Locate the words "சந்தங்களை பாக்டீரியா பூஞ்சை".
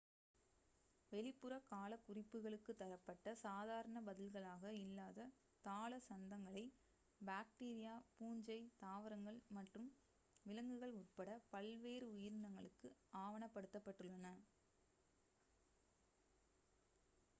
6.05-8.57